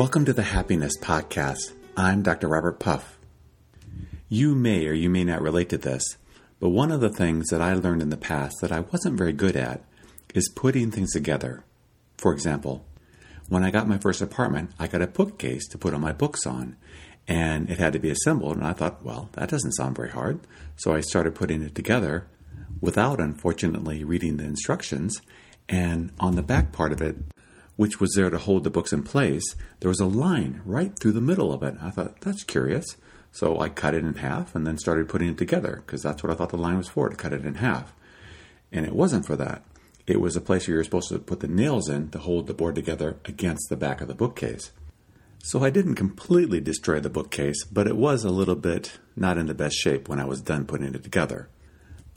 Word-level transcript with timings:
Welcome 0.00 0.24
to 0.24 0.32
the 0.32 0.44
Happiness 0.44 0.96
Podcast. 0.96 1.74
I'm 1.94 2.22
Dr. 2.22 2.48
Robert 2.48 2.80
Puff. 2.80 3.18
You 4.30 4.54
may 4.54 4.86
or 4.86 4.94
you 4.94 5.10
may 5.10 5.24
not 5.24 5.42
relate 5.42 5.68
to 5.68 5.76
this, 5.76 6.16
but 6.58 6.70
one 6.70 6.90
of 6.90 7.02
the 7.02 7.10
things 7.10 7.48
that 7.50 7.60
I 7.60 7.74
learned 7.74 8.00
in 8.00 8.08
the 8.08 8.16
past 8.16 8.62
that 8.62 8.72
I 8.72 8.80
wasn't 8.80 9.18
very 9.18 9.34
good 9.34 9.56
at 9.56 9.84
is 10.34 10.54
putting 10.56 10.90
things 10.90 11.12
together. 11.12 11.64
For 12.16 12.32
example, 12.32 12.86
when 13.50 13.62
I 13.62 13.70
got 13.70 13.88
my 13.88 13.98
first 13.98 14.22
apartment, 14.22 14.70
I 14.78 14.86
got 14.86 15.02
a 15.02 15.06
bookcase 15.06 15.68
to 15.68 15.76
put 15.76 15.92
all 15.92 16.00
my 16.00 16.12
books 16.12 16.46
on, 16.46 16.78
and 17.28 17.68
it 17.68 17.78
had 17.78 17.92
to 17.92 17.98
be 17.98 18.08
assembled, 18.08 18.56
and 18.56 18.66
I 18.66 18.72
thought, 18.72 19.04
well, 19.04 19.28
that 19.32 19.50
doesn't 19.50 19.72
sound 19.72 19.96
very 19.96 20.12
hard. 20.12 20.40
So 20.76 20.94
I 20.94 21.02
started 21.02 21.34
putting 21.34 21.60
it 21.60 21.74
together 21.74 22.26
without, 22.80 23.20
unfortunately, 23.20 24.02
reading 24.02 24.38
the 24.38 24.44
instructions, 24.44 25.20
and 25.68 26.10
on 26.18 26.36
the 26.36 26.42
back 26.42 26.72
part 26.72 26.92
of 26.92 27.02
it, 27.02 27.16
which 27.80 27.98
was 27.98 28.12
there 28.12 28.28
to 28.28 28.36
hold 28.36 28.62
the 28.62 28.68
books 28.68 28.92
in 28.92 29.02
place, 29.02 29.56
there 29.78 29.88
was 29.88 30.00
a 30.00 30.04
line 30.04 30.60
right 30.66 30.92
through 30.98 31.12
the 31.12 31.18
middle 31.18 31.50
of 31.50 31.62
it. 31.62 31.74
I 31.80 31.88
thought, 31.88 32.20
that's 32.20 32.44
curious. 32.44 32.84
So 33.32 33.58
I 33.58 33.70
cut 33.70 33.94
it 33.94 34.04
in 34.04 34.16
half 34.16 34.54
and 34.54 34.66
then 34.66 34.76
started 34.76 35.08
putting 35.08 35.30
it 35.30 35.38
together 35.38 35.82
because 35.86 36.02
that's 36.02 36.22
what 36.22 36.30
I 36.30 36.34
thought 36.34 36.50
the 36.50 36.58
line 36.58 36.76
was 36.76 36.88
for 36.88 37.08
to 37.08 37.16
cut 37.16 37.32
it 37.32 37.46
in 37.46 37.54
half. 37.54 37.94
And 38.70 38.84
it 38.84 38.94
wasn't 38.94 39.24
for 39.24 39.34
that. 39.36 39.64
It 40.06 40.20
was 40.20 40.36
a 40.36 40.42
place 40.42 40.68
where 40.68 40.74
you're 40.74 40.84
supposed 40.84 41.08
to 41.08 41.18
put 41.18 41.40
the 41.40 41.48
nails 41.48 41.88
in 41.88 42.10
to 42.10 42.18
hold 42.18 42.48
the 42.48 42.52
board 42.52 42.74
together 42.74 43.16
against 43.24 43.70
the 43.70 43.78
back 43.78 44.02
of 44.02 44.08
the 44.08 44.14
bookcase. 44.14 44.72
So 45.42 45.64
I 45.64 45.70
didn't 45.70 45.94
completely 45.94 46.60
destroy 46.60 47.00
the 47.00 47.08
bookcase, 47.08 47.64
but 47.64 47.86
it 47.86 47.96
was 47.96 48.24
a 48.24 48.30
little 48.30 48.56
bit 48.56 48.98
not 49.16 49.38
in 49.38 49.46
the 49.46 49.54
best 49.54 49.76
shape 49.76 50.06
when 50.06 50.20
I 50.20 50.26
was 50.26 50.42
done 50.42 50.66
putting 50.66 50.94
it 50.94 51.02
together. 51.02 51.48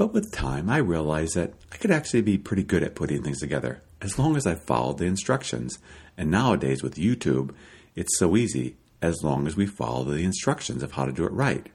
But 0.03 0.11
with 0.11 0.33
time, 0.33 0.69
I 0.69 0.79
realized 0.79 1.35
that 1.35 1.53
I 1.71 1.77
could 1.77 1.89
actually 1.89 2.23
be 2.23 2.37
pretty 2.37 2.63
good 2.63 2.83
at 2.83 2.93
putting 2.93 3.23
things 3.23 3.39
together 3.39 3.81
as 4.01 4.19
long 4.19 4.35
as 4.35 4.45
I 4.45 4.53
followed 4.53 4.97
the 4.97 5.05
instructions. 5.05 5.79
And 6.17 6.29
nowadays 6.29 6.83
with 6.83 6.95
YouTube, 6.95 7.55
it's 7.95 8.19
so 8.19 8.35
easy 8.35 8.75
as 9.01 9.23
long 9.23 9.47
as 9.47 9.55
we 9.55 9.65
follow 9.65 10.03
the 10.03 10.25
instructions 10.25 10.83
of 10.83 10.91
how 10.91 11.05
to 11.05 11.13
do 11.13 11.23
it 11.23 11.31
right. 11.31 11.67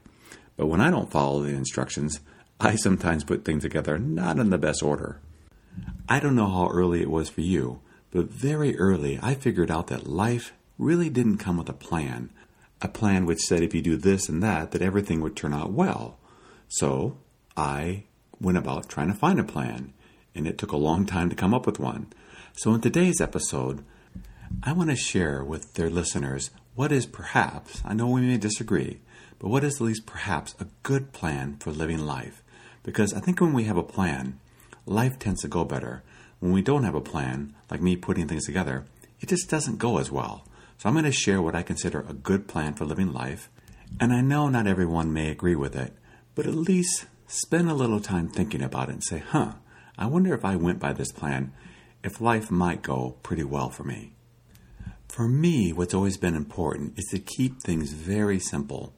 But 0.57 0.67
when 0.67 0.79
I 0.79 0.91
don't 0.91 1.09
follow 1.09 1.41
the 1.41 1.55
instructions, 1.55 2.19
I 2.59 2.75
sometimes 2.75 3.23
put 3.23 3.45
things 3.45 3.63
together 3.63 3.97
not 3.97 4.37
in 4.37 4.51
the 4.51 4.59
best 4.59 4.83
order. 4.83 5.19
I 6.07 6.19
don't 6.19 6.35
know 6.35 6.49
how 6.49 6.67
early 6.67 7.01
it 7.01 7.09
was 7.09 7.29
for 7.29 7.41
you, 7.41 7.81
but 8.11 8.29
very 8.29 8.77
early 8.77 9.17
I 9.23 9.33
figured 9.33 9.71
out 9.71 9.87
that 9.87 10.05
life 10.05 10.53
really 10.77 11.09
didn't 11.09 11.39
come 11.39 11.57
with 11.57 11.67
a 11.67 11.73
plan, 11.73 12.29
a 12.79 12.89
plan 12.89 13.25
which 13.25 13.39
said 13.39 13.63
if 13.63 13.73
you 13.73 13.81
do 13.81 13.97
this 13.97 14.29
and 14.29 14.43
that, 14.43 14.69
that 14.69 14.83
everything 14.83 15.19
would 15.21 15.35
turn 15.35 15.51
out 15.51 15.71
well. 15.71 16.19
So 16.67 17.17
I 17.57 18.03
went 18.41 18.57
about 18.57 18.89
trying 18.89 19.07
to 19.07 19.13
find 19.13 19.39
a 19.39 19.43
plan, 19.43 19.93
and 20.33 20.47
it 20.47 20.57
took 20.57 20.71
a 20.71 20.77
long 20.77 21.05
time 21.05 21.29
to 21.29 21.35
come 21.35 21.53
up 21.53 21.65
with 21.65 21.79
one. 21.79 22.07
So, 22.53 22.73
in 22.73 22.81
today's 22.81 23.21
episode, 23.21 23.83
I 24.63 24.73
want 24.73 24.89
to 24.89 24.95
share 24.95 25.43
with 25.43 25.73
their 25.75 25.89
listeners 25.89 26.51
what 26.75 26.91
is 26.91 27.05
perhaps, 27.05 27.81
I 27.85 27.93
know 27.93 28.07
we 28.07 28.21
may 28.21 28.37
disagree, 28.37 28.99
but 29.37 29.49
what 29.49 29.63
is 29.63 29.75
at 29.75 29.81
least 29.81 30.05
perhaps 30.05 30.55
a 30.59 30.67
good 30.83 31.11
plan 31.13 31.57
for 31.57 31.71
living 31.71 32.05
life. 32.05 32.43
Because 32.83 33.13
I 33.13 33.19
think 33.19 33.41
when 33.41 33.53
we 33.53 33.65
have 33.65 33.77
a 33.77 33.83
plan, 33.83 34.39
life 34.85 35.19
tends 35.19 35.41
to 35.41 35.47
go 35.47 35.63
better. 35.63 36.03
When 36.39 36.51
we 36.51 36.61
don't 36.61 36.83
have 36.83 36.95
a 36.95 37.01
plan, 37.01 37.55
like 37.69 37.81
me 37.81 37.95
putting 37.95 38.27
things 38.27 38.45
together, 38.45 38.85
it 39.19 39.29
just 39.29 39.49
doesn't 39.49 39.77
go 39.77 39.97
as 39.97 40.11
well. 40.11 40.45
So 40.77 40.87
I'm 40.87 40.95
going 40.95 41.05
to 41.05 41.11
share 41.11 41.41
what 41.41 41.55
I 41.55 41.63
consider 41.63 41.99
a 42.07 42.13
good 42.13 42.47
plan 42.47 42.73
for 42.73 42.85
living 42.85 43.11
life. 43.11 43.49
And 43.99 44.13
I 44.13 44.21
know 44.21 44.47
not 44.47 44.67
everyone 44.67 45.11
may 45.11 45.29
agree 45.29 45.55
with 45.55 45.75
it, 45.75 45.93
but 46.35 46.45
at 46.45 46.55
least 46.55 47.05
spend 47.31 47.69
a 47.69 47.75
little 47.75 47.99
time 47.99 48.27
thinking 48.27 48.63
about 48.63 48.89
it 48.89 48.93
and 48.93 49.03
say, 49.03 49.19
huh, 49.19 49.53
I 49.99 50.07
wonder 50.07 50.33
if 50.33 50.43
I 50.43 50.55
went 50.55 50.79
by 50.79 50.93
this 50.93 51.11
plan, 51.11 51.53
if 52.03 52.19
life 52.19 52.49
might 52.49 52.81
go 52.81 53.17
pretty 53.21 53.43
well 53.43 53.69
for 53.69 53.83
me. 53.83 54.13
For 55.07 55.27
me, 55.27 55.71
what's 55.71 55.93
always 55.93 56.17
been 56.17 56.35
important 56.35 56.97
is 56.97 57.05
to 57.11 57.19
keep 57.19 57.61
things 57.61 57.93
very 57.93 58.39
simple. 58.39 58.95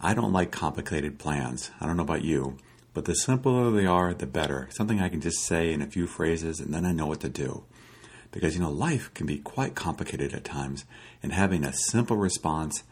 I 0.00 0.12
don't 0.12 0.32
like 0.32 0.50
complicated 0.50 1.20
plans. 1.20 1.70
I 1.80 1.86
don't 1.86 1.96
know 1.96 2.02
about 2.02 2.24
you, 2.24 2.56
but 2.94 3.04
the 3.04 3.14
simpler 3.14 3.70
they 3.70 3.86
are, 3.86 4.12
the 4.12 4.26
better. 4.26 4.68
Something 4.72 5.00
I 5.00 5.08
can 5.08 5.20
just 5.20 5.38
say 5.40 5.72
in 5.72 5.80
a 5.80 5.86
few 5.86 6.08
phrases 6.08 6.58
and 6.58 6.74
then 6.74 6.84
I 6.84 6.90
know 6.90 7.06
what 7.06 7.20
to 7.20 7.28
do. 7.28 7.62
Because, 8.32 8.56
you 8.56 8.60
know, 8.60 8.72
life 8.72 9.14
can 9.14 9.26
be 9.26 9.38
quite 9.38 9.76
complicated 9.76 10.34
at 10.34 10.44
times, 10.44 10.84
and 11.22 11.32
having 11.32 11.64
a 11.64 11.72
simple 11.72 12.16
response 12.16 12.82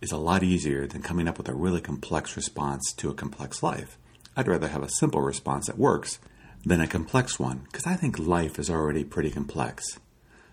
is 0.00 0.10
a 0.10 0.16
lot 0.16 0.42
easier 0.42 0.86
than 0.86 1.02
coming 1.02 1.28
up 1.28 1.36
with 1.36 1.48
a 1.50 1.54
really 1.54 1.82
complex 1.82 2.34
response 2.34 2.94
to 2.94 3.10
a 3.10 3.14
complex 3.14 3.62
life. 3.62 3.98
I'd 4.36 4.48
rather 4.48 4.68
have 4.68 4.82
a 4.82 4.88
simple 4.88 5.20
response 5.20 5.66
that 5.66 5.78
works 5.78 6.18
than 6.64 6.80
a 6.80 6.86
complex 6.86 7.38
one, 7.38 7.62
because 7.64 7.86
I 7.86 7.94
think 7.94 8.18
life 8.18 8.58
is 8.58 8.70
already 8.70 9.04
pretty 9.04 9.30
complex. 9.30 9.98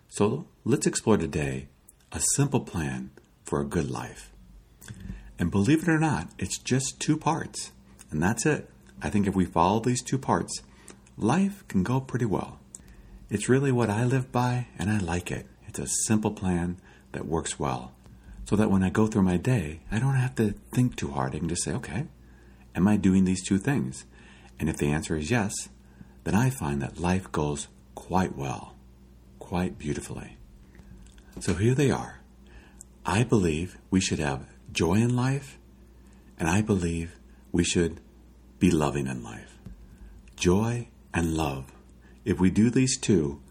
So 0.07 0.47
let's 0.66 0.88
explore 0.88 1.17
today 1.17 1.67
a 2.12 2.19
simple 2.35 2.62
plan 2.62 3.12
for 3.44 3.62
a 3.62 3.66
good 3.66 3.89
life. 3.89 4.31
And 5.38 5.51
believe 5.51 5.84
it 5.84 5.89
or 5.89 6.00
not, 6.00 6.29
it's 6.38 6.57
just 6.57 7.00
two 7.00 7.16
parts, 7.16 7.72
and 8.12 8.22
that's 8.22 8.45
it. 8.45 8.69
I 9.01 9.09
think 9.09 9.28
if 9.28 9.35
we 9.35 9.45
follow 9.45 9.79
these 9.79 10.03
two 10.03 10.18
parts, 10.18 10.62
life 11.18 11.63
can 11.68 11.84
go 11.84 12.01
pretty 12.01 12.25
well. 12.25 12.59
It's 13.29 13.47
really 13.47 13.72
what 13.72 13.89
I 13.89 14.03
live 14.03 14.31
by, 14.31 14.68
and 14.78 14.89
I 14.89 14.97
like 14.97 15.31
it. 15.31 15.45
It's 15.68 15.79
a 15.79 15.88
simple 15.88 16.31
plan 16.31 16.78
that 17.12 17.28
works 17.28 17.59
well. 17.59 17.94
So 18.45 18.56
that 18.56 18.72
when 18.72 18.84
I 18.84 18.89
go 18.89 19.06
through 19.06 19.22
my 19.22 19.38
day, 19.38 19.81
I 19.91 20.00
don't 20.00 20.16
have 20.16 20.35
to 20.35 20.56
think 20.73 20.95
too 20.95 21.12
hard. 21.12 21.35
I 21.35 21.39
can 21.39 21.47
just 21.47 21.63
say, 21.63 21.72
okay, 21.73 22.07
am 22.75 22.88
I 22.88 22.97
doing 22.97 23.25
these 23.25 23.46
two 23.46 23.57
things? 23.57 24.06
And 24.59 24.69
if 24.69 24.78
the 24.78 24.91
answer 24.91 25.16
is 25.16 25.31
yes, 25.31 25.53
then 26.24 26.35
I 26.35 26.50
find 26.50 26.81
that 26.81 27.00
life 27.00 27.31
goes 27.31 27.68
quite 27.96 28.35
well, 28.35 28.75
quite 29.40 29.78
beautifully. 29.78 30.38
So 31.40 31.53
here 31.53 31.74
they 31.74 31.91
are. 31.91 32.19
I 33.06 33.24
believe 33.24 33.78
we 33.90 34.02
should 34.02 34.19
have 34.19 34.46
joy 34.72 34.96
in 34.96 35.16
life, 35.16 35.57
and 36.38 36.50
I 36.50 36.62
believe 36.62 37.16
we 37.52 37.63
should 37.63 38.00
be 38.59 38.69
loving 38.69 39.07
in 39.07 39.24
life. 39.24 39.57
Joy 40.36 40.90
and 41.13 41.36
love. 41.36 41.72
If 42.25 42.40
we 42.40 42.50
do 42.50 42.69
these 42.69 42.97
two, 42.97 43.41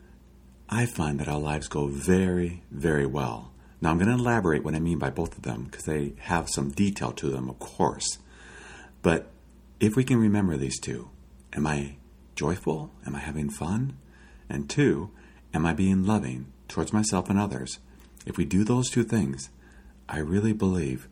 I 0.69 0.87
find 0.87 1.19
that 1.19 1.29
our 1.29 1.41
lives 1.41 1.67
go 1.67 1.87
very, 1.87 2.62
very 2.71 3.06
well. 3.06 3.53
Now, 3.81 3.91
I'm 3.91 3.99
going 3.99 4.09
to 4.09 4.23
elaborate 4.23 4.65
what 4.65 4.75
I 4.75 4.81
mean 4.81 4.99
by 4.99 5.11
both 5.11 5.37
of 5.37 5.43
them 5.43 5.65
because 5.65 5.85
they 5.85 6.12
have 6.19 6.49
some 6.49 6.71
detail 6.71 7.12
to 7.12 7.31
them, 7.31 7.49
of 7.49 7.59
course. 7.59 8.19
But 9.03 9.31
if 9.81 9.97
we 9.97 10.04
can 10.04 10.19
remember 10.19 10.56
these 10.56 10.78
two, 10.78 11.10
am 11.53 11.66
I 11.66 11.97
joyful? 12.34 12.91
Am 13.06 13.14
I 13.14 13.20
having 13.20 13.50
fun? 13.50 13.97
And 14.48 14.69
two, 14.69 15.10
am 15.54 15.66
I 15.66 15.72
being 15.72 16.04
loving 16.04 16.47
towards 16.69 16.92
myself 16.92 17.31
and 17.31 17.38
others? 17.38 17.78
If 18.26 18.37
we 18.37 18.44
do 18.44 18.64
those 18.64 18.91
two 18.91 19.04
things, 19.04 19.50
I 20.08 20.19
really 20.19 20.53
believe 20.53 21.08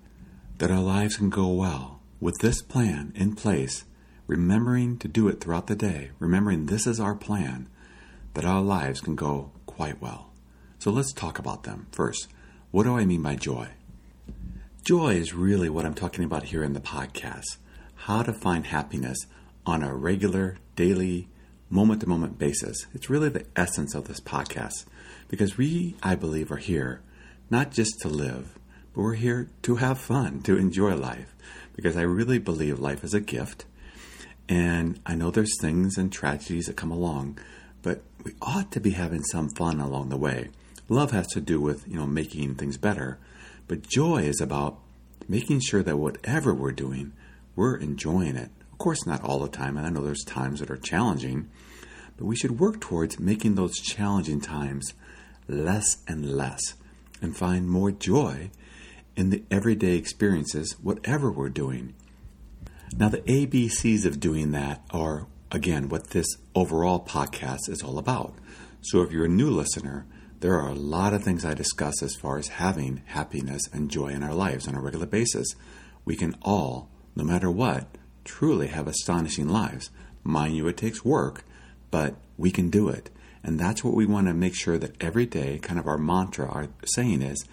that 0.58 0.70
our 0.70 0.80
lives 0.80 1.16
can 1.16 1.30
go 1.30 1.48
well 1.48 2.00
with 2.20 2.38
this 2.40 2.62
plan 2.62 3.12
in 3.14 3.34
place, 3.34 3.84
remembering 4.26 4.98
to 4.98 5.08
do 5.08 5.28
it 5.28 5.40
throughout 5.40 5.66
the 5.66 5.76
day, 5.76 6.10
remembering 6.18 6.66
this 6.66 6.86
is 6.86 6.98
our 6.98 7.14
plan, 7.14 7.68
that 8.34 8.44
our 8.44 8.62
lives 8.62 9.00
can 9.00 9.14
go 9.14 9.52
quite 9.66 10.00
well. 10.00 10.30
So 10.78 10.90
let's 10.90 11.12
talk 11.12 11.38
about 11.38 11.62
them. 11.62 11.86
First, 11.92 12.28
what 12.70 12.84
do 12.84 12.96
I 12.96 13.04
mean 13.04 13.22
by 13.22 13.36
joy? 13.36 13.68
Joy 14.84 15.14
is 15.14 15.34
really 15.34 15.68
what 15.68 15.84
I'm 15.84 15.94
talking 15.94 16.24
about 16.24 16.44
here 16.44 16.62
in 16.62 16.72
the 16.72 16.80
podcast 16.80 17.58
how 18.06 18.22
to 18.22 18.32
find 18.32 18.66
happiness 18.66 19.26
on 19.66 19.82
a 19.82 19.92
regular, 19.92 20.56
daily, 20.76 21.26
moment 21.68 22.00
to 22.00 22.08
moment 22.08 22.38
basis. 22.38 22.86
It's 22.94 23.10
really 23.10 23.28
the 23.28 23.46
essence 23.56 23.96
of 23.96 24.06
this 24.06 24.20
podcast 24.20 24.84
because 25.26 25.58
we, 25.58 25.96
I 26.04 26.14
believe, 26.14 26.52
are 26.52 26.56
here 26.58 27.00
not 27.50 27.72
just 27.72 27.98
to 28.02 28.08
live, 28.08 28.56
but 28.94 29.02
we're 29.02 29.14
here 29.14 29.48
to 29.62 29.76
have 29.76 29.98
fun, 29.98 30.40
to 30.42 30.56
enjoy 30.56 30.94
life 30.94 31.34
because 31.74 31.96
I 31.96 32.02
really 32.02 32.38
believe 32.38 32.78
life 32.78 33.02
is 33.02 33.12
a 33.12 33.20
gift. 33.20 33.64
And 34.48 35.00
I 35.04 35.16
know 35.16 35.32
there's 35.32 35.60
things 35.60 35.98
and 35.98 36.12
tragedies 36.12 36.66
that 36.66 36.76
come 36.76 36.92
along, 36.92 37.40
but 37.82 38.02
we 38.22 38.34
ought 38.40 38.70
to 38.70 38.80
be 38.80 38.90
having 38.90 39.24
some 39.24 39.48
fun 39.48 39.80
along 39.80 40.10
the 40.10 40.16
way. 40.16 40.50
Love 40.88 41.10
has 41.10 41.26
to 41.32 41.40
do 41.40 41.60
with, 41.60 41.88
you 41.88 41.96
know, 41.96 42.06
making 42.06 42.54
things 42.54 42.76
better, 42.76 43.18
but 43.66 43.88
joy 43.88 44.18
is 44.18 44.40
about 44.40 44.78
making 45.28 45.58
sure 45.58 45.82
that 45.82 45.96
whatever 45.96 46.54
we're 46.54 46.70
doing, 46.70 47.12
we're 47.56 47.76
enjoying 47.76 48.36
it. 48.36 48.50
Of 48.70 48.78
course, 48.78 49.06
not 49.06 49.24
all 49.24 49.40
the 49.40 49.48
time, 49.48 49.76
and 49.76 49.86
I 49.86 49.90
know 49.90 50.02
there's 50.02 50.24
times 50.24 50.60
that 50.60 50.70
are 50.70 50.76
challenging, 50.76 51.50
but 52.16 52.26
we 52.26 52.36
should 52.36 52.60
work 52.60 52.80
towards 52.80 53.18
making 53.18 53.54
those 53.54 53.80
challenging 53.80 54.40
times 54.40 54.92
less 55.48 55.98
and 56.06 56.30
less 56.30 56.74
and 57.20 57.36
find 57.36 57.68
more 57.68 57.90
joy 57.90 58.50
in 59.16 59.30
the 59.30 59.42
everyday 59.50 59.96
experiences, 59.96 60.76
whatever 60.82 61.30
we're 61.30 61.48
doing. 61.48 61.94
Now, 62.96 63.08
the 63.08 63.22
ABCs 63.22 64.04
of 64.04 64.20
doing 64.20 64.52
that 64.52 64.84
are, 64.90 65.26
again, 65.50 65.88
what 65.88 66.10
this 66.10 66.26
overall 66.54 67.04
podcast 67.04 67.68
is 67.68 67.82
all 67.82 67.98
about. 67.98 68.34
So, 68.82 69.02
if 69.02 69.10
you're 69.10 69.24
a 69.24 69.28
new 69.28 69.50
listener, 69.50 70.06
there 70.40 70.54
are 70.54 70.68
a 70.68 70.74
lot 70.74 71.14
of 71.14 71.24
things 71.24 71.44
I 71.44 71.54
discuss 71.54 72.02
as 72.02 72.14
far 72.14 72.38
as 72.38 72.48
having 72.48 73.02
happiness 73.06 73.62
and 73.72 73.90
joy 73.90 74.08
in 74.08 74.22
our 74.22 74.34
lives 74.34 74.68
on 74.68 74.74
a 74.74 74.80
regular 74.80 75.06
basis. 75.06 75.46
We 76.04 76.14
can 76.14 76.36
all, 76.42 76.90
no 77.16 77.24
matter 77.24 77.50
what, 77.50 77.86
truly 78.24 78.68
have 78.68 78.86
astonishing 78.86 79.48
lives. 79.48 79.90
Mind 80.22 80.54
you, 80.54 80.68
it 80.68 80.76
takes 80.76 81.04
work, 81.04 81.44
but 81.90 82.14
we 82.36 82.50
can 82.50 82.68
do 82.68 82.88
it. 82.88 83.10
And 83.42 83.58
that's 83.58 83.82
what 83.82 83.94
we 83.94 84.06
want 84.06 84.26
to 84.26 84.34
make 84.34 84.54
sure 84.54 84.76
that 84.76 85.02
every 85.02 85.24
day, 85.24 85.58
kind 85.60 85.80
of 85.80 85.86
our 85.86 85.98
mantra, 85.98 86.46
our 86.48 86.68
saying 86.84 87.22
is, 87.22 87.44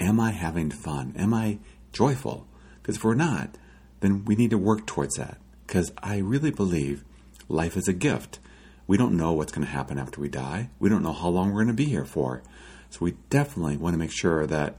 Am 0.00 0.18
I 0.18 0.32
having 0.32 0.70
fun? 0.70 1.14
Am 1.16 1.32
I 1.32 1.58
joyful? 1.92 2.46
Because 2.82 2.96
if 2.96 3.04
we're 3.04 3.14
not, 3.14 3.56
then 4.00 4.24
we 4.24 4.34
need 4.34 4.50
to 4.50 4.58
work 4.58 4.86
towards 4.86 5.16
that. 5.16 5.38
Because 5.66 5.92
I 6.02 6.18
really 6.18 6.50
believe 6.50 7.04
life 7.48 7.76
is 7.76 7.88
a 7.88 7.92
gift. 7.92 8.38
We 8.86 8.96
don't 8.96 9.16
know 9.16 9.32
what's 9.32 9.52
going 9.52 9.66
to 9.66 9.72
happen 9.72 9.98
after 9.98 10.20
we 10.20 10.28
die. 10.28 10.70
We 10.78 10.88
don't 10.88 11.02
know 11.02 11.12
how 11.12 11.28
long 11.28 11.48
we're 11.48 11.64
going 11.64 11.76
to 11.76 11.82
be 11.82 11.86
here 11.86 12.04
for. 12.04 12.42
So 12.90 12.98
we 13.02 13.14
definitely 13.30 13.76
want 13.76 13.94
to 13.94 13.98
make 13.98 14.12
sure 14.12 14.46
that 14.46 14.76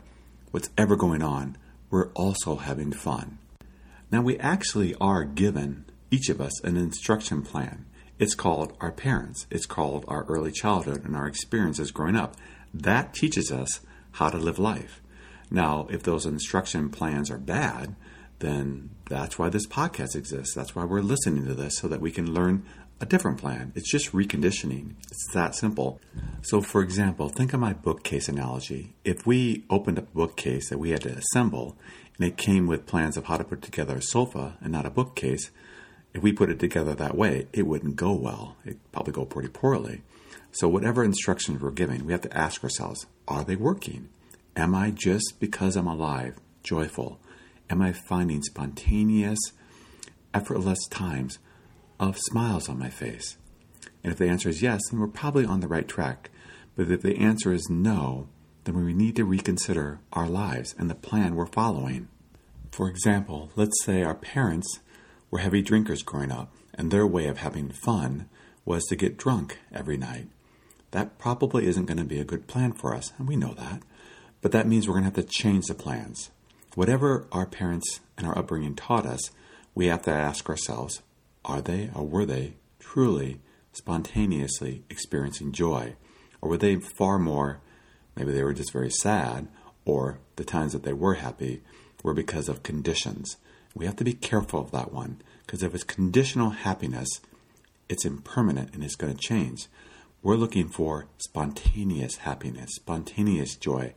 what's 0.51 0.69
ever 0.77 0.95
going 0.95 1.23
on, 1.23 1.57
we're 1.89 2.09
also 2.09 2.57
having 2.57 2.91
fun. 2.91 3.39
Now, 4.15 4.21
we 4.21 4.39
actually 4.39 4.95
are 5.01 5.25
given, 5.25 5.83
each 6.09 6.29
of 6.29 6.39
us, 6.39 6.63
an 6.63 6.77
instruction 6.77 7.41
plan. 7.41 7.85
It's 8.17 8.33
called 8.33 8.71
our 8.79 8.93
parents, 8.93 9.45
it's 9.51 9.65
called 9.65 10.05
our 10.07 10.23
early 10.29 10.53
childhood 10.53 11.03
and 11.03 11.17
our 11.17 11.27
experiences 11.27 11.91
growing 11.91 12.15
up. 12.15 12.37
That 12.73 13.13
teaches 13.13 13.51
us 13.51 13.81
how 14.13 14.29
to 14.29 14.37
live 14.37 14.57
life. 14.57 15.01
Now, 15.51 15.87
if 15.89 16.01
those 16.03 16.25
instruction 16.25 16.91
plans 16.91 17.29
are 17.29 17.37
bad, 17.37 17.97
then 18.39 18.91
that's 19.09 19.37
why 19.37 19.49
this 19.49 19.67
podcast 19.67 20.15
exists. 20.15 20.55
That's 20.55 20.73
why 20.73 20.85
we're 20.85 21.01
listening 21.01 21.45
to 21.47 21.53
this 21.53 21.77
so 21.77 21.89
that 21.89 21.99
we 21.99 22.11
can 22.11 22.33
learn 22.33 22.65
a 23.01 23.05
different 23.05 23.37
plan. 23.37 23.73
It's 23.75 23.91
just 23.91 24.13
reconditioning. 24.13 24.95
It's 25.11 25.27
that 25.33 25.55
simple. 25.55 25.99
So, 26.41 26.61
for 26.61 26.81
example, 26.81 27.29
think 27.29 27.53
of 27.53 27.59
my 27.59 27.73
bookcase 27.73 28.29
analogy. 28.29 28.95
If 29.03 29.25
we 29.27 29.65
opened 29.69 29.99
up 29.99 30.07
a 30.07 30.15
bookcase 30.15 30.69
that 30.69 30.77
we 30.77 30.91
had 30.91 31.01
to 31.01 31.09
assemble 31.09 31.77
and 32.17 32.27
it 32.27 32.37
came 32.37 32.67
with 32.67 32.85
plans 32.85 33.17
of 33.17 33.25
how 33.25 33.37
to 33.37 33.43
put 33.43 33.61
together 33.61 33.97
a 33.97 34.01
sofa 34.01 34.57
and 34.61 34.71
not 34.71 34.85
a 34.85 34.89
bookcase, 34.89 35.51
if 36.13 36.23
we 36.23 36.31
put 36.31 36.49
it 36.49 36.59
together 36.59 36.95
that 36.95 37.17
way, 37.17 37.47
it 37.51 37.67
wouldn't 37.67 37.97
go 37.97 38.13
well. 38.13 38.55
It'd 38.65 38.91
probably 38.93 39.13
go 39.13 39.25
pretty 39.25 39.49
poorly. 39.49 40.01
So, 40.51 40.69
whatever 40.69 41.03
instructions 41.03 41.61
we're 41.61 41.71
giving, 41.71 42.05
we 42.05 42.13
have 42.13 42.21
to 42.21 42.37
ask 42.37 42.63
ourselves 42.63 43.05
are 43.27 43.43
they 43.43 43.57
working? 43.57 44.07
Am 44.55 44.73
I 44.73 44.91
just 44.91 45.33
because 45.41 45.75
I'm 45.75 45.87
alive, 45.87 46.39
joyful? 46.63 47.19
Am 47.69 47.81
I 47.81 47.91
finding 47.91 48.41
spontaneous, 48.41 49.39
effortless 50.33 50.87
times 50.87 51.39
of 51.99 52.17
smiles 52.17 52.69
on 52.69 52.79
my 52.79 52.89
face? 52.89 53.37
And 54.03 54.11
if 54.11 54.19
the 54.19 54.27
answer 54.27 54.49
is 54.49 54.61
yes, 54.61 54.81
then 54.89 54.99
we're 54.99 55.07
probably 55.07 55.45
on 55.45 55.61
the 55.61 55.67
right 55.67 55.87
track. 55.87 56.29
But 56.75 56.91
if 56.91 57.01
the 57.01 57.17
answer 57.17 57.53
is 57.53 57.69
no, 57.69 58.27
then 58.65 58.75
we 58.83 58.93
need 58.93 59.15
to 59.15 59.25
reconsider 59.25 59.99
our 60.13 60.27
lives 60.27 60.75
and 60.77 60.89
the 60.89 60.95
plan 60.95 61.35
we're 61.35 61.45
following. 61.45 62.07
For 62.71 62.89
example, 62.89 63.51
let's 63.55 63.83
say 63.83 64.03
our 64.03 64.15
parents 64.15 64.79
were 65.31 65.39
heavy 65.39 65.61
drinkers 65.61 66.03
growing 66.03 66.31
up, 66.31 66.53
and 66.73 66.91
their 66.91 67.07
way 67.07 67.27
of 67.27 67.37
having 67.37 67.69
fun 67.69 68.27
was 68.65 68.83
to 68.85 68.95
get 68.95 69.17
drunk 69.17 69.59
every 69.73 69.97
night. 69.97 70.27
That 70.91 71.17
probably 71.17 71.67
isn't 71.67 71.85
going 71.85 71.97
to 71.97 72.03
be 72.03 72.19
a 72.19 72.25
good 72.25 72.47
plan 72.47 72.73
for 72.73 72.93
us, 72.93 73.13
and 73.17 73.27
we 73.27 73.35
know 73.35 73.53
that. 73.53 73.81
But 74.41 74.51
that 74.51 74.67
means 74.67 74.87
we're 74.87 74.93
going 74.93 75.09
to 75.09 75.17
have 75.17 75.25
to 75.25 75.33
change 75.33 75.65
the 75.65 75.73
plans. 75.73 76.31
Whatever 76.75 77.27
our 77.31 77.45
parents 77.45 78.01
and 78.17 78.27
our 78.27 78.37
upbringing 78.37 78.75
taught 78.75 79.05
us, 79.05 79.31
we 79.73 79.87
have 79.87 80.03
to 80.03 80.11
ask 80.11 80.49
ourselves 80.49 81.01
are 81.45 81.61
they 81.61 81.89
or 81.95 82.03
were 82.03 82.25
they 82.25 82.55
truly 82.79 83.39
spontaneously 83.71 84.83
experiencing 84.89 85.51
joy? 85.51 85.95
Or 86.41 86.49
were 86.49 86.57
they 86.57 86.75
far 86.75 87.17
more, 87.17 87.61
maybe 88.15 88.31
they 88.31 88.43
were 88.43 88.53
just 88.53 88.73
very 88.73 88.91
sad, 88.91 89.47
or 89.85 90.19
the 90.35 90.43
times 90.43 90.73
that 90.73 90.83
they 90.83 90.93
were 90.93 91.15
happy 91.15 91.61
were 92.03 92.13
because 92.13 92.49
of 92.49 92.63
conditions? 92.63 93.37
We 93.73 93.85
have 93.85 93.95
to 93.97 94.03
be 94.03 94.13
careful 94.13 94.59
of 94.59 94.71
that 94.71 94.91
one, 94.91 95.21
because 95.45 95.63
if 95.63 95.73
it's 95.73 95.83
conditional 95.83 96.51
happiness, 96.51 97.09
it's 97.89 98.05
impermanent 98.05 98.73
and 98.73 98.83
it's 98.83 98.95
going 98.95 99.13
to 99.13 99.19
change. 99.19 99.67
We're 100.23 100.35
looking 100.35 100.69
for 100.69 101.07
spontaneous 101.17 102.17
happiness, 102.17 102.71
spontaneous 102.75 103.55
joy 103.55 103.93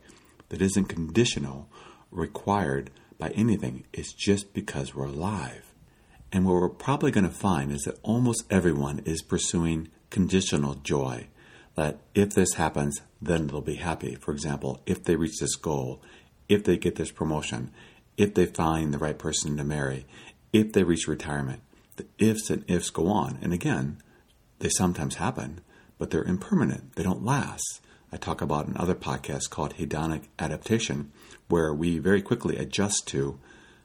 that 0.49 0.61
isn't 0.61 0.85
conditional, 0.85 1.67
required 2.11 2.91
by 3.17 3.29
anything. 3.29 3.85
It's 3.93 4.13
just 4.13 4.53
because 4.53 4.93
we're 4.93 5.05
alive. 5.05 5.68
And 6.31 6.45
what 6.45 6.53
we're 6.53 6.69
probably 6.69 7.11
going 7.11 7.27
to 7.27 7.33
find 7.33 7.71
is 7.71 7.81
that 7.83 7.99
almost 8.03 8.43
everyone 8.49 8.99
is 9.05 9.21
pursuing 9.21 9.89
conditional 10.09 10.75
joy. 10.75 11.27
That 11.75 11.99
if 12.13 12.31
this 12.31 12.53
happens, 12.53 13.01
then 13.21 13.47
they'll 13.47 13.61
be 13.61 13.75
happy. 13.75 14.15
For 14.15 14.31
example, 14.31 14.81
if 14.85 15.03
they 15.03 15.15
reach 15.15 15.39
this 15.39 15.55
goal, 15.55 16.01
if 16.47 16.63
they 16.63 16.77
get 16.77 16.95
this 16.95 17.11
promotion, 17.11 17.71
if 18.17 18.33
they 18.33 18.45
find 18.45 18.93
the 18.93 18.97
right 18.97 19.17
person 19.17 19.57
to 19.57 19.63
marry, 19.63 20.05
if 20.53 20.73
they 20.73 20.83
reach 20.83 21.07
retirement. 21.07 21.61
The 21.95 22.05
ifs 22.17 22.49
and 22.49 22.63
ifs 22.69 22.89
go 22.89 23.07
on. 23.07 23.39
And 23.41 23.53
again, 23.53 24.01
they 24.59 24.69
sometimes 24.69 25.15
happen, 25.15 25.61
but 25.97 26.11
they're 26.11 26.23
impermanent. 26.23 26.95
They 26.95 27.03
don't 27.03 27.25
last. 27.25 27.81
I 28.11 28.17
talk 28.17 28.41
about 28.41 28.67
in 28.67 28.75
other 28.77 28.95
podcasts 28.95 29.49
called 29.49 29.75
hedonic 29.75 30.23
adaptation, 30.37 31.11
where 31.47 31.73
we 31.73 31.99
very 31.99 32.21
quickly 32.21 32.57
adjust 32.57 33.07
to 33.07 33.39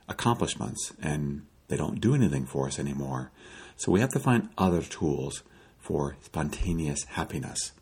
accomplishments 0.08 0.92
and 1.02 1.42
they 1.74 1.78
don't 1.78 2.00
do 2.00 2.14
anything 2.14 2.46
for 2.46 2.68
us 2.68 2.78
anymore. 2.78 3.32
So 3.76 3.90
we 3.90 3.98
have 3.98 4.12
to 4.12 4.20
find 4.20 4.48
other 4.56 4.80
tools 4.80 5.42
for 5.76 6.16
spontaneous 6.22 7.02
happiness. 7.02 7.72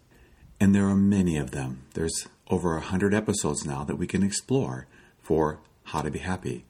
And 0.58 0.74
there 0.74 0.86
are 0.86 0.96
many 0.96 1.36
of 1.36 1.50
them. 1.50 1.82
There's 1.92 2.26
over 2.48 2.74
a 2.74 2.80
hundred 2.80 3.12
episodes 3.12 3.66
now 3.66 3.84
that 3.84 3.96
we 3.96 4.06
can 4.06 4.22
explore 4.22 4.86
for 5.20 5.60
how 5.84 6.00
to 6.00 6.10
be 6.10 6.20
happy. 6.20 6.64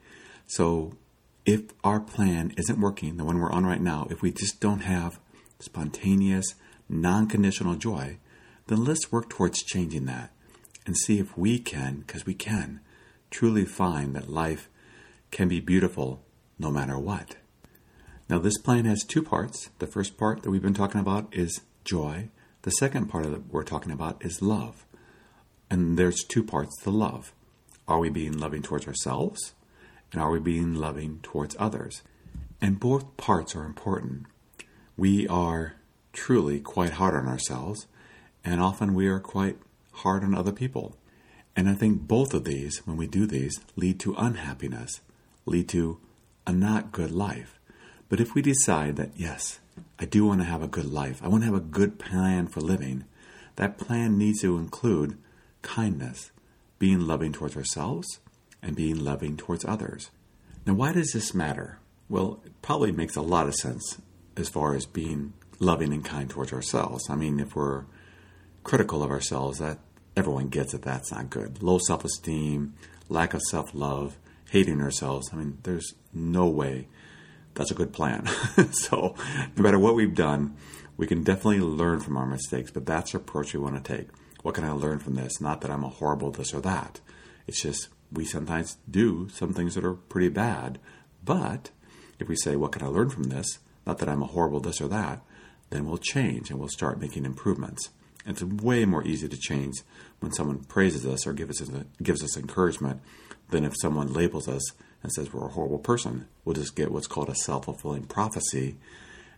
So 0.48 0.96
if 1.46 1.62
our 1.84 2.00
plan 2.00 2.54
isn't 2.56 2.80
working, 2.80 3.18
the 3.18 3.24
one 3.24 3.38
we're 3.38 3.52
on 3.52 3.66
right 3.66 3.80
now, 3.80 4.08
if 4.10 4.20
we 4.20 4.32
just 4.32 4.58
don't 4.58 4.80
have 4.80 5.20
spontaneous, 5.60 6.56
non 6.88 7.28
conditional 7.28 7.76
joy, 7.76 8.18
then 8.66 8.84
let's 8.84 9.12
work 9.12 9.30
towards 9.30 9.62
changing 9.62 10.06
that 10.06 10.32
and 10.86 10.96
see 10.96 11.20
if 11.20 11.38
we 11.38 11.60
can, 11.60 12.00
because 12.00 12.26
we 12.26 12.34
can, 12.34 12.80
truly 13.30 13.64
find 13.64 14.16
that 14.16 14.28
life 14.28 14.68
can 15.30 15.46
be 15.46 15.60
beautiful 15.60 16.24
no 16.62 16.70
matter 16.70 16.98
what. 16.98 17.36
Now, 18.30 18.38
this 18.38 18.56
plan 18.56 18.84
has 18.86 19.04
two 19.04 19.22
parts. 19.22 19.68
The 19.80 19.86
first 19.86 20.16
part 20.16 20.42
that 20.42 20.50
we've 20.50 20.62
been 20.62 20.72
talking 20.72 21.00
about 21.00 21.28
is 21.32 21.60
joy. 21.84 22.28
The 22.62 22.70
second 22.70 23.06
part 23.08 23.24
that 23.24 23.52
we're 23.52 23.64
talking 23.64 23.92
about 23.92 24.24
is 24.24 24.40
love. 24.40 24.86
And 25.68 25.98
there's 25.98 26.24
two 26.24 26.44
parts 26.44 26.80
to 26.84 26.90
love. 26.90 27.34
Are 27.88 27.98
we 27.98 28.08
being 28.08 28.38
loving 28.38 28.62
towards 28.62 28.86
ourselves? 28.86 29.52
And 30.12 30.22
are 30.22 30.30
we 30.30 30.38
being 30.38 30.74
loving 30.74 31.18
towards 31.22 31.56
others? 31.58 32.02
And 32.60 32.78
both 32.78 33.16
parts 33.16 33.56
are 33.56 33.64
important. 33.64 34.26
We 34.96 35.26
are 35.26 35.74
truly 36.12 36.60
quite 36.60 36.92
hard 36.92 37.14
on 37.14 37.26
ourselves, 37.26 37.86
and 38.44 38.60
often 38.60 38.94
we 38.94 39.08
are 39.08 39.18
quite 39.18 39.56
hard 39.92 40.22
on 40.22 40.34
other 40.34 40.52
people. 40.52 40.96
And 41.56 41.68
I 41.68 41.74
think 41.74 42.02
both 42.02 42.34
of 42.34 42.44
these, 42.44 42.86
when 42.86 42.96
we 42.96 43.06
do 43.06 43.26
these, 43.26 43.58
lead 43.74 43.98
to 44.00 44.14
unhappiness, 44.16 45.00
lead 45.44 45.68
to 45.70 45.98
a 46.46 46.52
not 46.52 46.92
good 46.92 47.10
life. 47.10 47.58
But 48.08 48.20
if 48.20 48.34
we 48.34 48.42
decide 48.42 48.96
that, 48.96 49.12
yes, 49.16 49.60
I 49.98 50.04
do 50.04 50.26
want 50.26 50.40
to 50.40 50.46
have 50.46 50.62
a 50.62 50.68
good 50.68 50.86
life, 50.92 51.22
I 51.22 51.28
want 51.28 51.42
to 51.42 51.46
have 51.46 51.54
a 51.54 51.60
good 51.60 51.98
plan 51.98 52.46
for 52.46 52.60
living, 52.60 53.04
that 53.56 53.78
plan 53.78 54.18
needs 54.18 54.40
to 54.42 54.58
include 54.58 55.16
kindness, 55.62 56.30
being 56.78 57.00
loving 57.00 57.32
towards 57.32 57.56
ourselves, 57.56 58.20
and 58.62 58.76
being 58.76 59.02
loving 59.02 59.36
towards 59.36 59.64
others. 59.64 60.10
Now, 60.66 60.74
why 60.74 60.92
does 60.92 61.12
this 61.12 61.34
matter? 61.34 61.78
Well, 62.08 62.40
it 62.44 62.60
probably 62.62 62.92
makes 62.92 63.16
a 63.16 63.22
lot 63.22 63.48
of 63.48 63.54
sense 63.54 63.98
as 64.36 64.48
far 64.48 64.74
as 64.74 64.86
being 64.86 65.32
loving 65.58 65.92
and 65.92 66.04
kind 66.04 66.28
towards 66.28 66.52
ourselves. 66.52 67.08
I 67.08 67.14
mean, 67.14 67.40
if 67.40 67.54
we're 67.54 67.84
critical 68.64 69.02
of 69.02 69.10
ourselves, 69.10 69.58
that 69.58 69.78
everyone 70.16 70.48
gets 70.48 70.74
it. 70.74 70.82
That's 70.82 71.12
not 71.12 71.30
good. 71.30 71.62
Low 71.62 71.78
self 71.78 72.04
esteem, 72.04 72.74
lack 73.08 73.34
of 73.34 73.42
self 73.42 73.74
love, 73.74 74.18
hating 74.50 74.80
ourselves. 74.80 75.30
I 75.32 75.36
mean, 75.36 75.58
there's 75.62 75.94
no 76.12 76.46
way 76.46 76.88
that's 77.54 77.70
a 77.70 77.74
good 77.74 77.92
plan. 77.92 78.26
so, 78.72 79.14
no 79.56 79.62
matter 79.62 79.78
what 79.78 79.94
we've 79.94 80.14
done, 80.14 80.56
we 80.96 81.06
can 81.06 81.22
definitely 81.22 81.60
learn 81.60 82.00
from 82.00 82.16
our 82.16 82.26
mistakes, 82.26 82.70
but 82.70 82.86
that's 82.86 83.12
the 83.12 83.18
approach 83.18 83.52
we 83.52 83.60
want 83.60 83.82
to 83.82 83.96
take. 83.96 84.08
What 84.42 84.54
can 84.54 84.64
I 84.64 84.72
learn 84.72 84.98
from 84.98 85.14
this? 85.14 85.40
Not 85.40 85.60
that 85.60 85.70
I'm 85.70 85.84
a 85.84 85.88
horrible 85.88 86.30
this 86.30 86.52
or 86.54 86.60
that. 86.62 87.00
It's 87.46 87.62
just 87.62 87.88
we 88.10 88.24
sometimes 88.24 88.78
do 88.90 89.28
some 89.30 89.52
things 89.52 89.74
that 89.74 89.84
are 89.84 89.94
pretty 89.94 90.28
bad. 90.28 90.78
But 91.24 91.70
if 92.18 92.28
we 92.28 92.36
say, 92.36 92.56
What 92.56 92.72
can 92.72 92.82
I 92.82 92.88
learn 92.88 93.10
from 93.10 93.24
this? 93.24 93.58
Not 93.86 93.98
that 93.98 94.08
I'm 94.08 94.22
a 94.22 94.26
horrible 94.26 94.60
this 94.60 94.80
or 94.80 94.88
that, 94.88 95.22
then 95.70 95.86
we'll 95.86 95.98
change 95.98 96.50
and 96.50 96.58
we'll 96.58 96.68
start 96.68 97.00
making 97.00 97.24
improvements. 97.24 97.90
It's 98.24 98.42
way 98.42 98.84
more 98.84 99.04
easy 99.04 99.28
to 99.28 99.36
change 99.36 99.82
when 100.20 100.32
someone 100.32 100.62
praises 100.64 101.04
us 101.04 101.26
or 101.26 101.32
gives 101.32 101.60
us, 101.60 101.68
gives 102.00 102.22
us 102.22 102.36
encouragement 102.36 103.00
than 103.52 103.64
if 103.64 103.74
someone 103.80 104.12
labels 104.12 104.48
us 104.48 104.72
and 105.02 105.12
says 105.12 105.32
we're 105.32 105.46
a 105.46 105.52
horrible 105.52 105.78
person. 105.78 106.26
We'll 106.44 106.54
just 106.54 106.74
get 106.74 106.90
what's 106.90 107.06
called 107.06 107.28
a 107.28 107.34
self 107.34 107.66
fulfilling 107.66 108.04
prophecy 108.04 108.76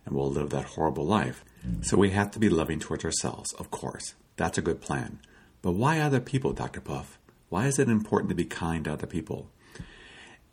and 0.05 0.15
we'll 0.15 0.31
live 0.31 0.49
that 0.51 0.65
horrible 0.65 1.05
life. 1.05 1.43
So 1.81 1.97
we 1.97 2.11
have 2.11 2.29
to 2.31 2.39
be 2.39 2.49
loving 2.49 2.79
towards 2.79 3.03
ourselves, 3.03 3.53
of 3.53 3.71
course. 3.71 4.13
That's 4.37 4.57
a 4.57 4.61
good 4.61 4.81
plan. 4.81 5.19
But 5.63 5.71
why 5.71 5.99
other 5.99 6.19
people, 6.19 6.53
Dr. 6.53 6.79
Puff? 6.79 7.17
Why 7.49 7.65
is 7.65 7.79
it 7.79 7.89
important 7.89 8.29
to 8.29 8.35
be 8.35 8.45
kind 8.45 8.85
to 8.85 8.93
other 8.93 9.07
people? 9.07 9.49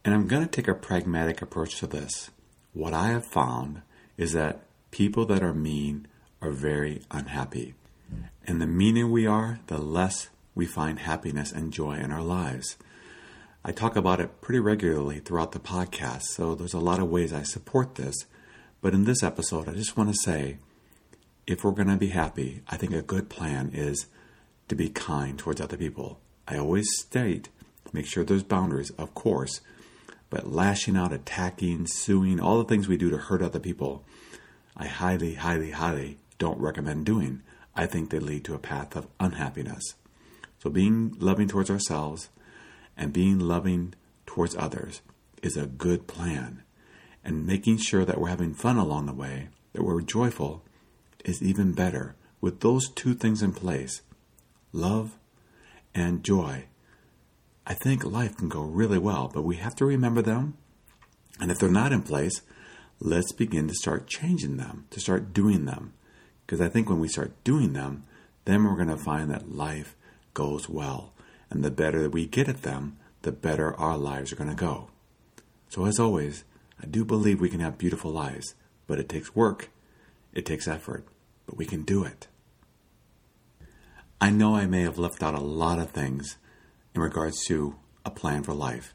And 0.05 0.15
I'm 0.15 0.27
going 0.27 0.43
to 0.43 0.51
take 0.51 0.69
a 0.69 0.75
pragmatic 0.75 1.43
approach 1.43 1.79
to 1.81 1.87
this. 1.87 2.31
What 2.73 2.95
I 2.95 3.09
have 3.09 3.27
found 3.27 3.83
is 4.17 4.33
that 4.33 4.63
people 4.91 5.27
that 5.27 5.43
are 5.43 5.53
mean 5.53 6.09
are 6.41 6.51
very 6.51 7.03
unhappy. 7.11 7.75
And 8.47 8.61
the 8.61 8.67
meaner 8.67 9.07
we 9.07 9.27
are, 9.27 9.61
the 9.67 9.79
less 9.79 10.31
we 10.55 10.67
find 10.67 11.01
happiness 11.01 11.53
and 11.53 11.73
joy 11.73 11.99
in 11.99 12.11
our 12.11 12.23
lives. 12.23 12.77
I 13.65 13.73
talk 13.73 13.95
about 13.97 14.21
it 14.21 14.41
pretty 14.41 14.59
regularly 14.59 15.21
throughout 15.21 15.53
the 15.53 15.61
podcast, 15.61 16.23
so 16.23 16.55
there's 16.55 16.75
a 16.75 16.81
lot 16.81 16.99
of 16.99 17.09
ways 17.09 17.33
I 17.33 17.43
support 17.43 17.95
this. 17.95 18.17
But 18.81 18.95
in 18.95 19.05
this 19.05 19.23
episode, 19.23 19.69
I 19.69 19.73
just 19.73 19.97
want 19.97 20.11
to 20.11 20.21
say 20.21 20.59
if 21.47 21.63
we're 21.63 21.71
going 21.71 21.89
to 21.89 21.97
be 21.97 22.09
happy, 22.09 22.63
I 22.69 22.77
think 22.77 22.93
a 22.93 23.03
good 23.03 23.29
plan 23.29 23.71
is 23.73 24.07
to 24.69 24.75
be 24.75 24.89
kind 24.89 25.39
towards 25.39 25.61
other 25.61 25.77
people. 25.77 26.19
I 26.49 26.59
always 26.59 26.89
state 26.99 27.49
make 27.93 28.07
sure 28.07 28.25
there's 28.25 28.43
boundaries, 28.43 28.91
of 28.91 29.15
course, 29.15 29.61
but 30.31 30.51
lashing 30.51 30.97
out, 30.97 31.13
attacking, 31.13 31.87
suing, 31.87 32.41
all 32.41 32.59
the 32.59 32.65
things 32.65 32.89
we 32.89 32.97
do 32.97 33.11
to 33.11 33.19
hurt 33.19 33.43
other 33.43 33.59
people, 33.59 34.05
I 34.77 34.87
highly, 34.87 35.35
highly, 35.35 35.73
highly 35.73 36.19
don't 36.39 36.59
recommend 36.59 37.07
doing. 37.07 37.43
I 37.77 37.87
think 37.87 38.11
they 38.11 38.19
lead 38.19 38.45
to 38.47 38.55
a 38.55 38.59
path 38.59 38.97
of 38.97 39.09
unhappiness. 39.21 39.95
So 40.59 40.71
being 40.71 41.15
loving 41.19 41.49
towards 41.49 41.71
ourselves 41.71 42.29
and 42.97 43.13
being 43.13 43.39
loving 43.39 43.95
towards 44.27 44.57
others 44.57 45.01
is 45.43 45.57
a 45.57 45.67
good 45.67 46.07
plan. 46.07 46.63
And 47.25 47.47
making 47.47 47.79
sure 47.79 48.05
that 48.05 48.21
we're 48.21 48.29
having 48.29 48.55
fun 48.55 48.77
along 48.77 49.07
the 49.07 49.13
way, 49.13 49.49
that 49.73 49.85
we're 49.85 50.01
joyful, 50.01 50.65
is 51.25 51.43
even 51.43 51.73
better. 51.73 52.17
With 52.41 52.61
those 52.61 52.91
two 52.91 53.15
things 53.15 53.43
in 53.43 53.53
place, 53.53 54.03
love 54.73 55.19
and 55.95 56.25
joy, 56.25 56.65
I 57.67 57.75
think 57.75 58.05
life 58.05 58.37
can 58.37 58.49
go 58.49 58.63
really 58.63 58.99
well, 58.99 59.31
but 59.33 59.43
we 59.43 59.57
have 59.57 59.77
to 59.77 59.85
remember 59.85 60.23
them. 60.23 60.57
And 61.41 61.51
if 61.51 61.59
they're 61.59 61.71
not 61.71 61.93
in 61.93 62.03
place, 62.03 62.43
let's 62.99 63.33
begin 63.33 63.69
to 63.69 63.75
start 63.75 64.09
changing 64.09 64.57
them, 64.57 64.87
to 64.91 65.01
start 65.01 65.33
doing 65.33 65.65
them. 65.65 65.93
Because 66.45 66.61
I 66.61 66.69
think 66.69 66.89
when 66.89 66.99
we 66.99 67.09
start 67.09 67.33
doing 67.45 67.73
them, 67.73 68.05
then 68.45 68.65
we're 68.65 68.77
going 68.77 68.89
to 68.89 68.97
find 68.97 69.31
that 69.31 69.55
life 69.55 69.95
goes 70.35 70.69
well. 70.69 71.13
And 71.53 71.63
the 71.63 71.71
better 71.71 72.09
we 72.09 72.25
get 72.25 72.49
at 72.49 72.63
them, 72.63 72.97
the 73.21 73.31
better 73.31 73.79
our 73.79 73.99
lives 73.99 74.33
are 74.33 74.37
going 74.37 74.49
to 74.49 74.57
go. 74.57 74.89
So, 75.69 75.85
as 75.85 76.01
always, 76.01 76.45
I 76.83 76.87
do 76.87 77.05
believe 77.05 77.43
we 77.43 77.51
can 77.51 77.61
have 77.61 77.77
beautiful 77.77 78.11
lives, 78.11 78.55
but 78.87 78.99
it 78.99 79.07
takes 79.07 79.37
work, 79.37 79.69
it 80.33 80.47
takes 80.47 80.67
effort, 80.67 81.07
but 81.45 81.59
we 81.59 81.67
can 81.67 81.83
do 81.83 82.05
it. 82.05 82.27
I 84.19 84.31
know 84.31 84.57
I 84.57 84.65
may 84.65 84.81
have 84.81 84.99
left 84.99 85.23
out 85.23 85.35
a 85.35 85.41
lot 85.41 85.79
of 85.79 85.91
things 85.91 86.39
in 86.95 87.03
regards 87.03 87.45
to 87.49 87.77
a 88.03 88.11
plan 88.11 88.45
for 88.45 88.55
life. 88.55 88.95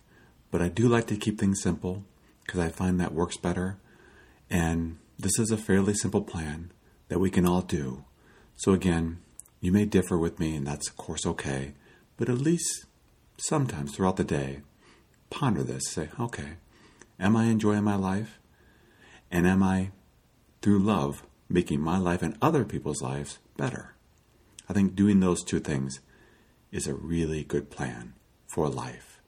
But 0.50 0.64
I 0.64 0.68
do 0.68 0.88
like 0.88 1.06
to 1.08 1.16
keep 1.16 1.40
things 1.40 1.62
simple 1.62 2.06
because 2.44 2.60
I 2.60 2.70
find 2.70 3.00
that 3.00 3.14
works 3.14 3.38
better. 3.38 3.78
And 4.50 4.98
this 5.20 5.38
is 5.38 5.52
a 5.52 5.58
fairly 5.58 5.94
simple 5.94 6.22
plan 6.22 6.72
that 7.10 7.20
we 7.20 7.30
can 7.30 7.46
all 7.46 7.62
do. 7.62 8.04
So, 8.56 8.74
again, 8.74 9.20
you 9.62 9.72
may 9.72 9.86
differ 9.86 10.18
with 10.18 10.40
me, 10.40 10.56
and 10.56 10.66
that's 10.66 10.90
of 10.90 10.98
course 10.98 11.24
okay. 11.28 11.74
But 12.18 12.30
at 12.30 12.40
least 12.40 12.86
sometimes 13.38 13.96
throughout 13.96 14.18
the 14.18 14.24
day, 14.24 14.62
ponder 15.30 15.64
this. 15.64 15.90
Say, 15.90 16.10
okay, 16.20 16.58
am 17.20 17.36
I 17.36 17.46
enjoying 17.46 17.84
my 17.84 17.96
life? 17.96 18.40
And 19.32 19.46
am 19.46 19.62
I, 19.62 19.92
through 20.62 20.80
love, 20.80 21.24
making 21.50 21.82
my 21.82 21.98
life 21.98 22.22
and 22.22 22.38
other 22.42 22.66
people's 22.66 23.02
lives 23.02 23.40
better? 23.56 23.96
I 24.70 24.74
think 24.74 24.96
doing 24.96 25.20
those 25.20 25.44
two 25.44 25.60
things 25.60 26.00
is 26.72 26.88
a 26.88 26.94
really 26.94 27.44
good 27.44 27.70
plan 27.70 28.14
for 28.46 28.68
life. 28.68 29.22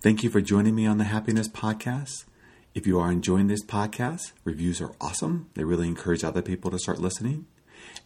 Thank 0.00 0.24
you 0.24 0.30
for 0.30 0.40
joining 0.40 0.74
me 0.74 0.86
on 0.86 0.98
the 0.98 1.04
Happiness 1.04 1.48
Podcast. 1.48 2.24
If 2.74 2.86
you 2.86 2.98
are 2.98 3.12
enjoying 3.12 3.46
this 3.46 3.64
podcast, 3.64 4.32
reviews 4.44 4.80
are 4.80 4.94
awesome. 5.00 5.48
They 5.54 5.62
really 5.64 5.86
encourage 5.86 6.24
other 6.24 6.42
people 6.42 6.70
to 6.70 6.78
start 6.78 6.98
listening. 6.98 7.46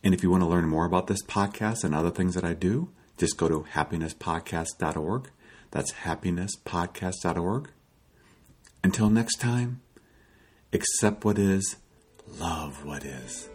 And 0.02 0.14
if 0.14 0.22
you 0.22 0.30
want 0.30 0.42
to 0.42 0.48
learn 0.48 0.68
more 0.68 0.84
about 0.84 1.06
this 1.06 1.22
podcast 1.22 1.84
and 1.84 1.94
other 1.94 2.10
things 2.10 2.34
that 2.34 2.44
I 2.44 2.54
do, 2.54 2.90
just 3.16 3.36
go 3.36 3.48
to 3.48 3.66
happinesspodcast.org. 3.72 5.30
That's 5.70 5.92
happinesspodcast.org. 5.92 7.70
Until 8.84 9.10
next 9.10 9.40
time, 9.40 9.80
accept 10.72 11.24
what 11.24 11.38
is, 11.38 11.76
love 12.38 12.84
what 12.84 13.04
is. 13.04 13.48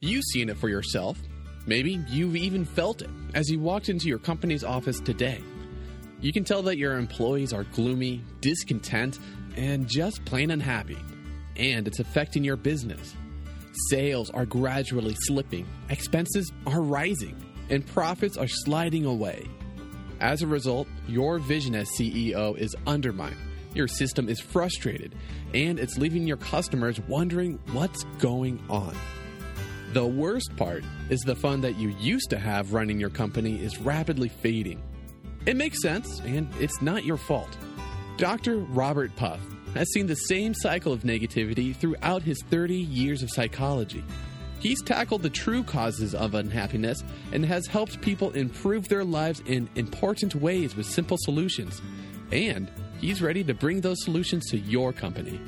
You've 0.00 0.24
seen 0.24 0.50
it 0.50 0.58
for 0.58 0.68
yourself. 0.68 1.18
Maybe 1.66 1.98
you've 2.08 2.36
even 2.36 2.66
felt 2.66 3.00
it 3.00 3.08
as 3.34 3.48
you 3.48 3.58
walked 3.58 3.88
into 3.88 4.06
your 4.06 4.18
company's 4.18 4.62
office 4.62 5.00
today. 5.00 5.42
You 6.20 6.32
can 6.32 6.44
tell 6.44 6.62
that 6.62 6.78
your 6.78 6.96
employees 6.96 7.52
are 7.52 7.64
gloomy, 7.64 8.22
discontent, 8.40 9.18
and 9.56 9.86
just 9.86 10.24
plain 10.24 10.50
unhappy. 10.50 10.98
And 11.56 11.86
it's 11.86 12.00
affecting 12.00 12.44
your 12.44 12.56
business. 12.56 13.14
Sales 13.90 14.30
are 14.30 14.46
gradually 14.46 15.16
slipping, 15.22 15.66
expenses 15.90 16.52
are 16.66 16.80
rising, 16.80 17.36
and 17.70 17.84
profits 17.86 18.36
are 18.36 18.48
sliding 18.48 19.04
away. 19.04 19.48
As 20.20 20.42
a 20.42 20.46
result, 20.46 20.86
your 21.08 21.38
vision 21.38 21.74
as 21.74 21.88
CEO 21.98 22.56
is 22.56 22.74
undermined, 22.86 23.36
your 23.74 23.88
system 23.88 24.28
is 24.28 24.40
frustrated, 24.40 25.14
and 25.52 25.78
it's 25.80 25.98
leaving 25.98 26.26
your 26.26 26.36
customers 26.36 27.00
wondering 27.08 27.58
what's 27.72 28.04
going 28.20 28.62
on. 28.70 28.96
The 29.92 30.06
worst 30.06 30.56
part 30.56 30.84
is 31.10 31.20
the 31.20 31.36
fun 31.36 31.60
that 31.62 31.76
you 31.76 31.90
used 32.00 32.30
to 32.30 32.38
have 32.38 32.72
running 32.72 33.00
your 33.00 33.10
company 33.10 33.62
is 33.62 33.78
rapidly 33.78 34.28
fading. 34.28 34.82
It 35.46 35.56
makes 35.56 35.82
sense, 35.82 36.20
and 36.20 36.48
it's 36.58 36.80
not 36.80 37.04
your 37.04 37.18
fault. 37.18 37.56
Dr. 38.16 38.58
Robert 38.58 39.14
Puff 39.16 39.40
has 39.74 39.92
seen 39.92 40.06
the 40.06 40.14
same 40.14 40.54
cycle 40.54 40.92
of 40.92 41.02
negativity 41.02 41.74
throughout 41.74 42.22
his 42.22 42.42
30 42.48 42.76
years 42.76 43.22
of 43.22 43.30
psychology. 43.30 44.04
He's 44.60 44.82
tackled 44.82 45.22
the 45.22 45.30
true 45.30 45.62
causes 45.62 46.14
of 46.14 46.34
unhappiness 46.34 47.04
and 47.32 47.44
has 47.44 47.66
helped 47.66 48.00
people 48.00 48.30
improve 48.30 48.88
their 48.88 49.04
lives 49.04 49.40
in 49.40 49.68
important 49.74 50.34
ways 50.34 50.74
with 50.74 50.86
simple 50.86 51.18
solutions. 51.20 51.82
And 52.32 52.70
he's 52.98 53.20
ready 53.20 53.44
to 53.44 53.52
bring 53.52 53.82
those 53.82 54.02
solutions 54.02 54.48
to 54.50 54.58
your 54.58 54.94
company. 54.94 55.38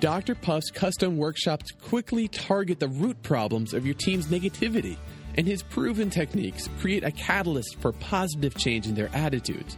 Dr. 0.00 0.34
Puff's 0.34 0.70
custom 0.70 1.16
workshops 1.16 1.70
quickly 1.80 2.28
target 2.28 2.80
the 2.80 2.88
root 2.88 3.22
problems 3.22 3.72
of 3.72 3.86
your 3.86 3.94
team's 3.94 4.26
negativity, 4.26 4.98
and 5.36 5.46
his 5.46 5.62
proven 5.62 6.10
techniques 6.10 6.68
create 6.80 7.04
a 7.04 7.10
catalyst 7.10 7.76
for 7.80 7.92
positive 7.92 8.56
change 8.56 8.86
in 8.86 8.94
their 8.94 9.10
attitudes. 9.14 9.76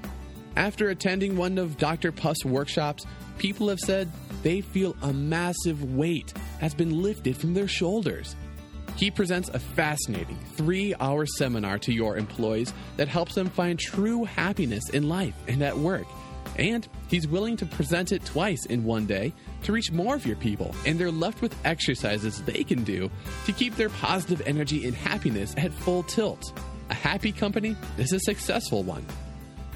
After 0.57 0.91
attending 0.91 1.37
one 1.37 1.59
of 1.59 1.79
Dr. 1.79 2.13
Puff's 2.13 2.45
workshops, 2.45 3.05
people 3.39 3.69
have 3.69 3.81
said 3.81 4.11
they 4.43 4.61
feel 4.61 4.97
a 5.03 5.13
massive 5.13 5.95
weight 5.95 6.33
has 6.61 6.75
been 6.75 7.03
lifted 7.03 7.37
from 7.37 7.55
their 7.55 7.69
shoulders. 7.69 8.37
He 8.97 9.11
presents 9.11 9.49
a 9.49 9.59
fascinating 9.59 10.39
three 10.55 10.95
hour 11.01 11.27
seminar 11.27 11.79
to 11.81 11.93
your 11.93 12.17
employees 12.17 12.73
that 12.97 13.09
helps 13.09 13.35
them 13.35 13.51
find 13.51 13.79
true 13.79 14.25
happiness 14.25 14.89
in 14.91 15.09
life 15.09 15.35
and 15.49 15.63
at 15.63 15.77
work. 15.77 16.07
And 16.59 16.87
he's 17.09 17.27
willing 17.27 17.57
to 17.59 17.67
present 17.67 18.13
it 18.13 18.25
twice 18.25 18.67
in 18.67 18.85
one 18.85 19.07
day 19.07 19.33
to 19.65 19.73
reach 19.73 19.91
more 19.91 20.15
of 20.15 20.27
your 20.27 20.37
people, 20.37 20.75
and 20.87 20.99
they're 20.99 21.11
left 21.11 21.43
with 21.43 21.55
exercises 21.65 22.43
they 22.43 22.65
can 22.65 22.85
do 22.85 23.11
to 23.47 23.53
keep 23.53 23.77
their 23.77 23.89
positive 23.89 24.43
energy 24.47 24.87
and 24.87 24.95
happiness 24.95 25.55
at 25.57 25.73
full 25.73 26.03
tilt. 26.03 26.53
A 26.91 26.95
happy 26.95 27.33
company 27.33 27.77
is 27.99 28.13
a 28.13 28.21
successful 28.21 28.83
one. 28.83 29.05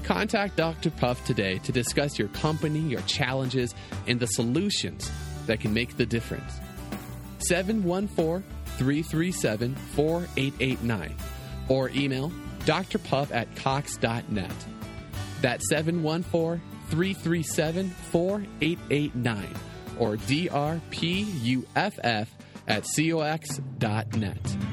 Contact 0.03 0.55
Dr. 0.55 0.91
Puff 0.91 1.23
today 1.25 1.57
to 1.59 1.71
discuss 1.71 2.17
your 2.17 2.29
company, 2.29 2.79
your 2.79 3.01
challenges, 3.01 3.75
and 4.07 4.19
the 4.19 4.27
solutions 4.27 5.11
that 5.45 5.59
can 5.59 5.73
make 5.73 5.97
the 5.97 6.05
difference. 6.05 6.59
714 7.39 8.43
337 8.77 9.75
4889 9.75 11.15
or 11.67 11.89
email 11.89 12.31
drpuff 12.65 13.31
at 13.31 13.53
cox.net. 13.55 14.78
That's 15.41 15.67
714 15.69 16.61
337 16.89 17.89
4889 17.89 19.55
or 19.97 20.15
drpuff 20.15 22.27
at 22.67 22.83
cox.net. 22.83 24.68